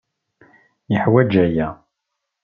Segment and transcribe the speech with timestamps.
[0.93, 1.69] Yeḥwaj aya.